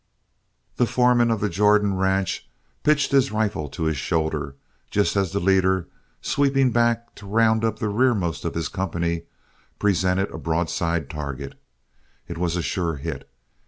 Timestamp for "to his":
3.69-3.97